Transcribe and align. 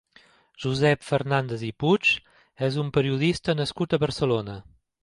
Josep 0.63 1.03
Fernández 1.09 1.65
i 1.69 1.71
Puig 1.83 2.09
és 2.71 2.81
un 2.87 2.91
periodista 2.99 3.57
nascut 3.63 3.97
a 3.99 4.03
Barcelona. 4.07 4.63